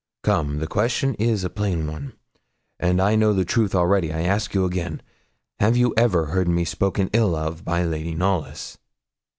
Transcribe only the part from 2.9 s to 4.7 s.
I know the truth already. I ask you